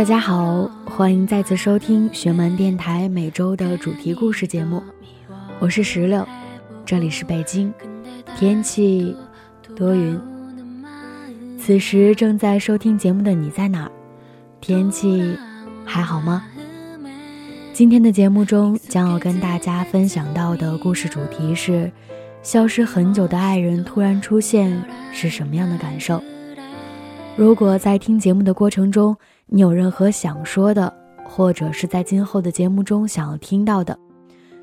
[0.00, 4.82] 大家好，欢迎再次收听学门电台每周的主题故事节目，
[5.58, 6.26] 我是石榴，
[6.86, 7.70] 这里是北京，
[8.34, 9.14] 天气
[9.76, 10.18] 多云。
[11.58, 13.90] 此时正在收听节目的你在哪？
[14.58, 15.36] 天气
[15.84, 16.46] 还好吗？
[17.74, 21.92] 今天的节目中将要跟大家分享到的故事主题是：
[22.42, 26.24] 消失很久的爱人突然出现是什么样的感受？
[27.40, 30.92] 如果在听节目的过程中，你有任何想说的，
[31.24, 33.98] 或者是在今后的节目中想要听到的，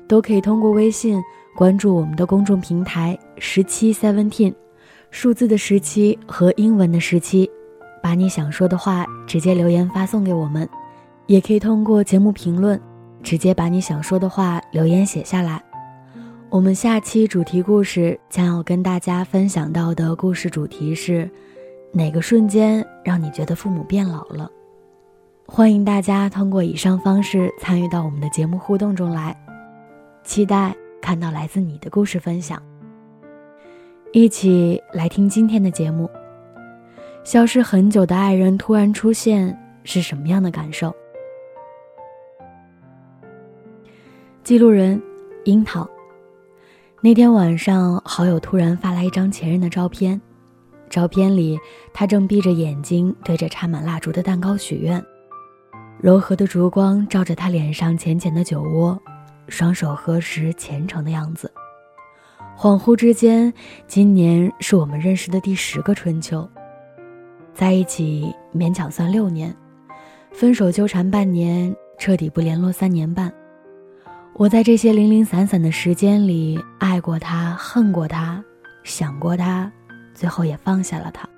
[0.06, 1.20] 都可以通过微信
[1.56, 4.54] 关注我们的公众平台十七 seventeen，
[5.10, 7.50] 数字的十七和英文的十七，
[8.00, 10.68] 把你想说的话直接留言发送给我们，
[11.26, 12.80] 也可以通过节目评论
[13.24, 15.60] 直接把你想说的话留言写下来。
[16.48, 21.28] 我们下期主题故事将要跟大家分享到的故事主题是：
[21.92, 24.50] 哪个瞬间让你觉得父母变老了？
[25.46, 29.34] 欢迎大家通过以上方式参与到我们的节目互动中来，
[30.22, 32.62] 期待看到来自你的故事分享。
[34.12, 36.08] 一起来听今天的节目。
[37.24, 40.94] 消失很久的爱人突然出现是什么样的感受？
[44.44, 45.02] 记录人：
[45.44, 45.88] 樱桃。
[47.00, 50.20] 那天晚上，好友突然发来一张前任的照片，
[50.88, 51.58] 照片里
[51.92, 55.04] 他正闭着眼睛对着插满蜡烛的蛋糕许愿。
[56.00, 59.00] 柔和的烛光照着他脸上浅浅的酒窝，
[59.48, 61.50] 双手合十虔诚的样子。
[62.56, 63.52] 恍惚之间，
[63.86, 66.48] 今年是我们认识的第十个春秋，
[67.54, 69.54] 在一起勉强算六年，
[70.32, 73.32] 分手纠缠半年，彻底不联络三年半。
[74.34, 78.42] 我在这些零零散散的时间里，爱过他，恨过他，
[78.84, 79.70] 想过他，
[80.18, 81.28] 最后也放下了他。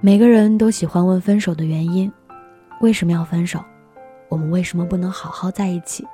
[0.00, 2.10] 每个人都喜欢问分手的原因。
[2.80, 3.60] 为什么要分手？
[4.28, 6.06] 我们为什么不能好好在一起？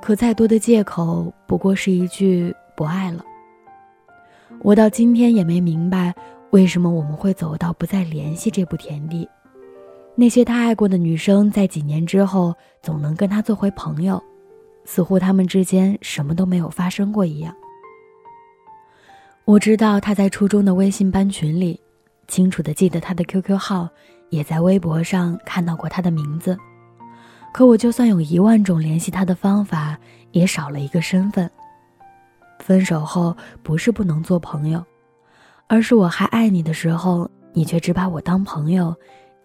[0.00, 3.24] 可再多的借口，不过是一句不爱了。
[4.60, 6.14] 我到今天也没明白，
[6.50, 9.28] 为什么我们会走到不再联系这步田地。
[10.14, 14.22] 那些他爱过的女生，在几年之后，总能跟他做回朋友，
[14.84, 17.52] 似乎他们之间什么都没有发生过一样。
[19.44, 21.78] 我知道他在初中的微信班群里，
[22.28, 23.88] 清楚的记得他的 QQ 号。
[24.30, 26.56] 也在微博上看到过他的名字，
[27.52, 29.94] 可我就算有一万种联系他的方法，
[30.30, 31.50] 也少了一个身份。
[32.58, 34.82] 分手后不是不能做朋友，
[35.66, 38.96] 而是我还爱你的时候，你却只把我当朋友，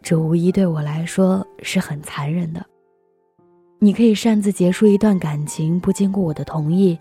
[0.01, 2.65] 这无疑对我来说是很残忍的。
[3.79, 6.97] 你可以擅自结束一段感情，不经过我的同意；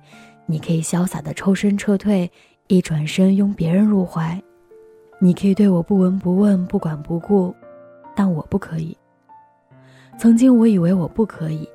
[0.47, 2.29] 你可以潇洒的抽身撤退，
[2.69, 4.41] 一转身拥别人入怀；
[5.19, 7.55] 你可以对我不闻不问、不管不顾。
[8.15, 8.97] 但我不可以。
[10.19, 11.69] 曾经我以为我不可以，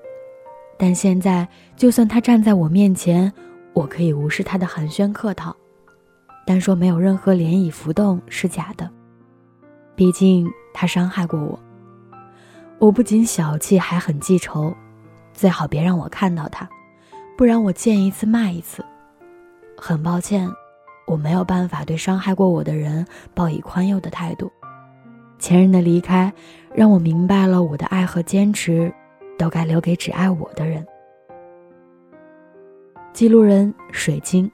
[0.75, 3.31] 但现在就算他站在我面前，
[3.74, 5.56] 我可以无视他的寒暄客套，
[6.44, 8.90] 单说没有任何涟漪浮动是假的。
[9.96, 11.59] 毕竟他伤害过我，
[12.80, 14.74] 我不仅小气，还很记仇。
[15.31, 16.68] 最好别让我看到他，
[17.38, 18.84] 不然我见一次骂一次。
[19.78, 20.50] 很抱歉，
[21.11, 24.49] 我没有办法对伤害过我的人抱以宽宥的态度。
[25.38, 26.31] 前任的离开，
[26.73, 28.89] 让我明白了我的爱和坚持，
[29.38, 30.88] 都该留给只爱我的人。
[33.12, 34.50] 记录人水晶。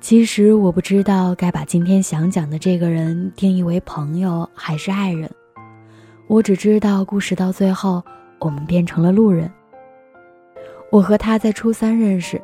[0.00, 5.30] 其实我不知道该把今天想讲的这个人定义为朋友还是爱人，
[6.26, 8.02] 我只知道故事到最后，
[8.40, 9.48] 我们变成了路人。
[10.90, 12.42] 我和他在初三认识，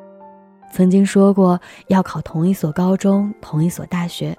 [0.74, 4.36] 曾经说过要考同一所高中，同一所大学。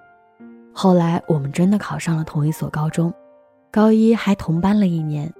[0.73, 3.13] 后来我们真的考上了同一所高中，
[3.71, 5.33] 高一还同班了一年。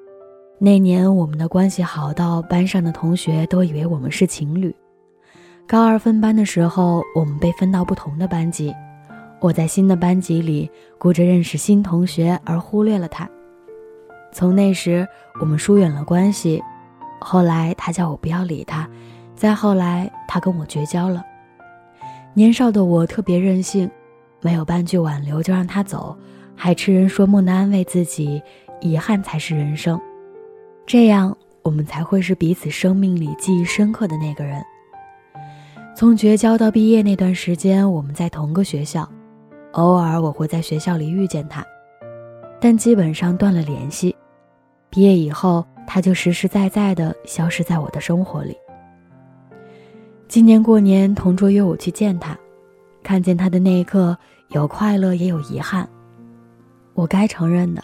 [0.57, 4.74] 那年我们的关系好到班上的同学都以为我们是情侣。
[5.68, 8.74] 高二分班的时候，我们被分到不同的班级。
[9.42, 13.30] 我在新的班级里顾着认识新同学而忽略了他。
[14.31, 15.06] 从那时
[15.42, 16.63] 我们疏远了关系。
[17.19, 18.88] 后来他叫我不要理他，
[19.36, 21.24] 再后来他跟我绝交了。
[22.34, 23.90] 年少的我特别任性。
[24.42, 26.16] 没有半句挽留就让他走，
[26.56, 28.40] 还痴人说梦的安慰自己，
[28.80, 30.00] 遗憾才是人生。
[30.86, 34.64] 这样我们才会是彼此生命里记忆深刻的那个人。
[35.96, 39.10] 从绝交到毕业那段时间，我们在同个学校，
[39.72, 41.66] 偶尔我会在学校里遇见他，
[42.62, 44.16] 但基本上断了联系。
[44.92, 48.56] 毕业以后，他就实实在在的消失在我的生活里。
[50.36, 52.38] 今年过年，同桌约我去见他，
[53.02, 54.18] 看见他的那一刻，
[54.50, 55.88] 有快乐也有遗憾。
[56.94, 57.82] 我该承认的，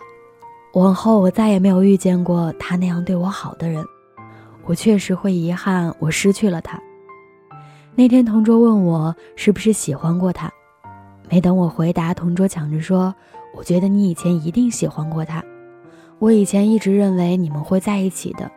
[0.73, 3.81] 往后我再也没有遇见过他那样对我好的人。
[4.65, 6.77] 我确实会遗憾，我失去了他。
[7.95, 10.51] 那天同桌问我是不是喜欢过他，
[11.29, 13.15] 没等我回答，同桌抢着说
[13.55, 15.41] ：“我觉得你以前一定喜欢过他。
[16.19, 18.51] 我以前一直认为你们会在一起的。”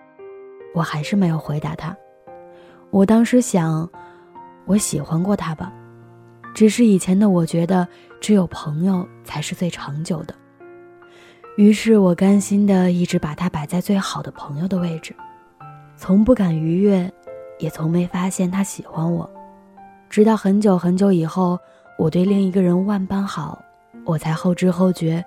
[0.74, 1.96] 我还是没有回答他。
[2.94, 3.90] 我当时想，
[4.66, 5.72] 我喜欢过他吧，
[6.54, 7.88] 只是以前的我觉得
[8.20, 10.34] 只有朋友才是最长久的。
[11.56, 15.12] 于是我甘心的一直把他摆在最好的朋友的位置，
[15.96, 17.12] 从不敢逾越，
[17.58, 19.28] 也从没发现他喜欢我。
[20.08, 21.58] 直到很久很久以后，
[21.98, 23.60] 我对另一个人万般好，
[24.04, 25.24] 我才后知后觉，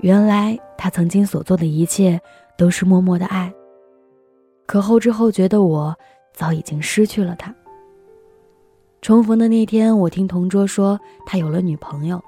[0.00, 2.20] 原来他曾经所做的一切
[2.58, 3.50] 都是默默的爱。
[4.66, 5.96] 可后知后觉的我。
[6.38, 7.52] 早已经失去了他。
[9.02, 12.22] 重逢的那天，我听同桌说他有了女朋友，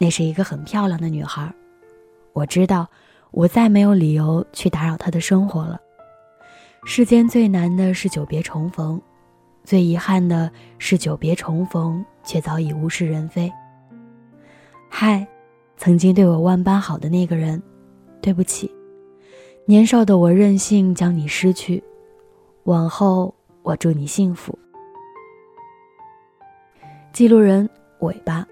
[0.00, 1.48] 那是一个很漂亮的女孩。
[2.32, 2.88] 我知道，
[3.30, 5.80] 我再没有理由去打扰他的生活了。
[6.84, 9.00] 世间最难的是久别重逢，
[9.62, 13.52] 最遗憾的是久别重逢却早已物是人非。
[14.90, 15.24] 嗨，
[15.76, 17.62] 曾经对我万般好的那个人，
[18.20, 18.68] 对不起，
[19.66, 21.80] 年少的我任性将你失去。
[22.64, 23.32] 往后，
[23.66, 24.56] 我祝你幸福。
[27.12, 27.68] 记录人
[27.98, 28.46] 尾巴。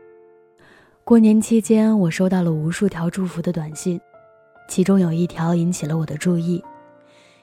[1.04, 4.00] 过年期间，我收到了无数条祝福的短信，
[4.68, 6.60] 其中有一条引起了我的注意，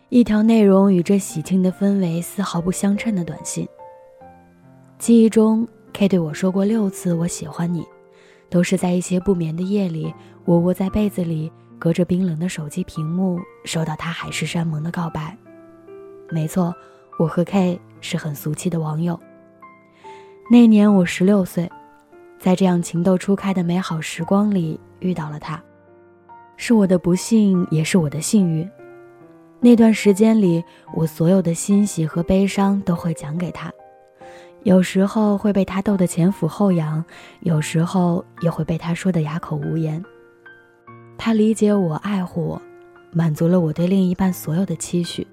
[0.10, 3.66] 一条内容与这喜庆的氛围丝毫不相称的短信。
[5.00, 7.86] 记忆中，K 对我说过六次“我喜欢你”，
[8.52, 10.14] 都是在一些不眠的夜里，
[10.44, 15.38] 我窝在被子里，隔着冰冷的手机屏幕，收到他海誓山盟的告白。
[16.30, 16.76] 没错，
[17.22, 19.20] 我和 K 是很俗气的网友。
[20.50, 21.72] 那年我十六岁，
[22.40, 25.62] 在这样情窦初开的美好时光里遇到了他，
[26.58, 28.68] 是我的不幸，也是我的幸运。
[29.60, 30.64] 那段时间里，
[30.96, 33.72] 我所有的欣喜和悲伤都会讲给他，
[34.64, 37.06] 有时候会被他逗得前俯后仰，
[37.42, 40.04] 有时候也会被他说得哑口无言。
[41.20, 42.62] 他理解我，爱护我，
[43.12, 45.28] 满足了我对另一半所有的期许。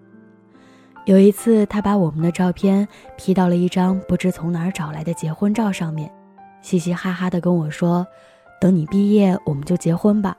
[1.09, 6.13] 有一次，他把我们的照片 P 到了一张不知从哪儿找来的结婚照上面，
[6.61, 8.07] 嘻嘻哈哈地跟我说
[8.61, 10.37] ：“等你毕业，我们就结婚吧。”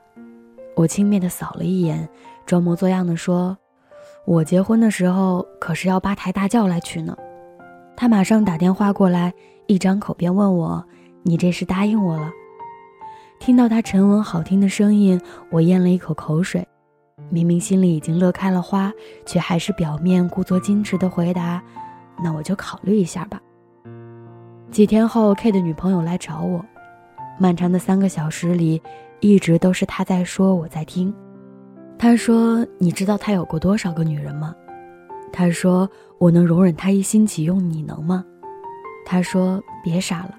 [0.76, 2.08] 我轻蔑地扫了一眼，
[2.46, 3.58] 装模作样地说
[4.24, 7.16] ：“我结婚的时候可是要八抬大轿来娶呢。”
[7.98, 9.34] 他马上打电话过来，
[9.66, 10.84] 一张口便问我
[11.24, 12.30] ：“你这是答应我了？”
[13.40, 15.20] 听到他沉稳好听的声音，
[15.50, 16.64] 我咽了一口口水。
[17.30, 18.92] 明明心里已经乐开了花，
[19.24, 21.62] 却还是表面故作矜持的回答
[22.22, 23.40] ：“那我就考虑一下吧。”
[24.70, 26.64] 几天后，K 的女朋友来找我，
[27.38, 28.82] 漫长的三个小时里，
[29.20, 31.14] 一直都是他在说，我在听。
[31.98, 34.54] 他说：“你知道他有过多少个女人吗？”
[35.32, 38.24] 他说：“我能容忍他一心几用，你能吗？”
[39.06, 40.34] 他说：“别傻了，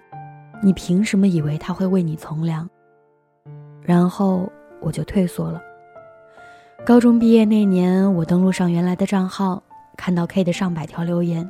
[0.61, 2.69] 你凭什么以为他会为你从良？”
[3.81, 5.61] 然后我就退缩了。
[6.83, 9.61] 高中毕业那年，我登录上原来的账号，
[9.95, 11.47] 看到 K 的上百条留言，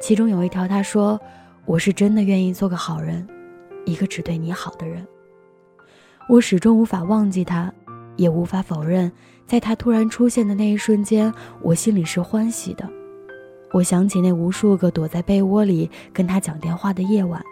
[0.00, 1.20] 其中有一条他说
[1.66, 3.28] ：“我是真的愿意做个好人，
[3.84, 5.06] 一个只对你好的人。”
[6.26, 7.70] 我始终无法忘记他，
[8.16, 9.12] 也无法否认，
[9.46, 12.88] 在他突然出现的那一瞬间，我心里是欢喜的。
[13.74, 17.42] 我想起那无数个躲在被窝里跟他讲电话的夜晚，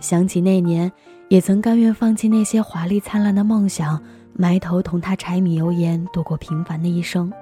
[0.00, 0.90] 想起那年
[1.28, 4.02] 也曾甘愿放弃那些华丽灿烂的梦想。
[4.34, 7.32] 埋头同他柴米油盐度过平凡的一生。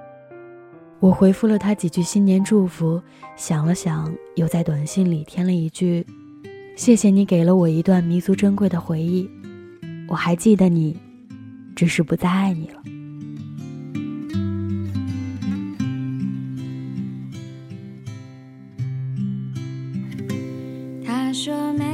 [1.00, 3.00] 我回复了他几句新年祝福，
[3.36, 6.04] 想了想，又在短信里添了一句
[6.74, 9.30] ：“谢谢你给了我一段弥足珍贵的回忆，
[10.08, 10.98] 我还记得你，
[11.76, 12.82] 只是不再爱你了。”
[21.06, 21.84] 他说没：“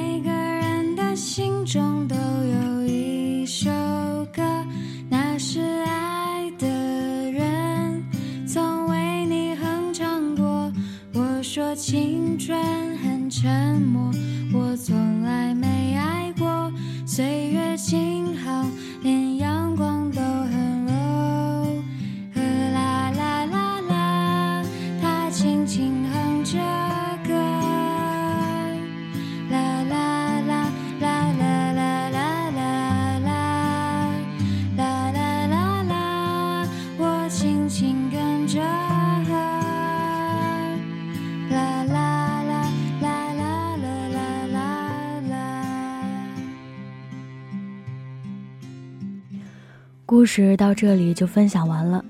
[50.25, 52.03] 故事到这里就分享完了。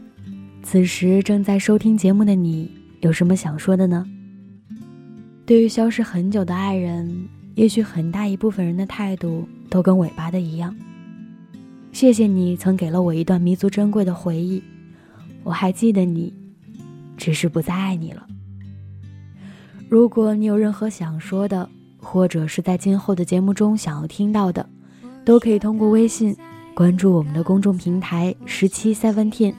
[0.63, 4.07] 此时正在收听节目的你，有什么想说的呢？
[5.45, 10.77] 对于消失很久的爱人，也许很大一部分人的态度都跟尾巴的一样。
[11.91, 14.63] 谢谢你曾给了我一段弥足珍贵的回忆，
[15.43, 16.33] 我还记得你，
[17.17, 18.25] 只是不再爱你了。
[19.89, 21.69] 如果你有任何想说的，
[21.99, 24.65] 或者是在今后的节目中想要听到的，
[25.25, 26.37] 都可以通过微信
[26.75, 29.55] 关注我们的公众平台十七 seventeen，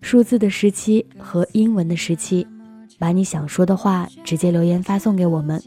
[0.00, 2.46] 数字的十七和英文的十七，
[2.98, 5.62] 把你想说的话直接留言发送给我们，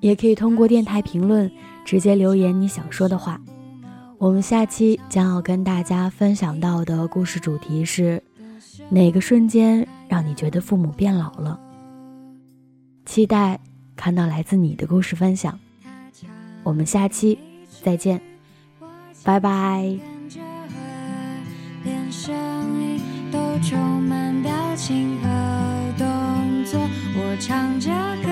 [0.00, 1.48] 也可以通过电台评论
[1.84, 3.40] 直接留言你想说的话。
[4.18, 8.20] 我们下期将要跟大家分享到的故事主题是：
[8.90, 11.60] 哪个瞬间让你觉得父母变老了？
[13.06, 13.60] 期待
[13.94, 15.56] 看到来自你的故事分享。
[16.64, 17.38] 我们下期
[17.82, 18.20] 再见，
[19.24, 19.82] 拜拜。
[21.84, 22.34] 连声
[22.80, 25.28] 音都充满表情和
[25.96, 26.06] 动
[26.64, 26.80] 作，
[27.14, 27.90] 我唱着
[28.24, 28.27] 歌